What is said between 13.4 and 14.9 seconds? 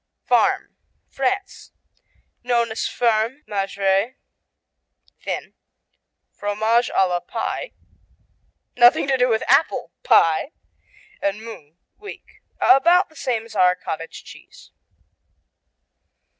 as our cottage cheese.